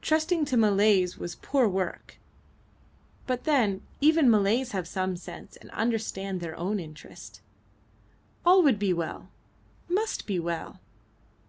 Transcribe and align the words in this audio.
Trusting 0.00 0.44
to 0.44 0.56
Malays 0.56 1.18
was 1.18 1.34
poor 1.34 1.66
work; 1.68 2.18
but 3.26 3.42
then 3.42 3.82
even 4.00 4.30
Malays 4.30 4.70
have 4.70 4.86
some 4.86 5.16
sense 5.16 5.56
and 5.56 5.72
understand 5.72 6.40
their 6.40 6.54
own 6.56 6.78
interest. 6.78 7.40
All 8.44 8.62
would 8.62 8.78
be 8.78 8.92
well 8.92 9.28
must 9.88 10.24
be 10.24 10.38
well. 10.38 10.78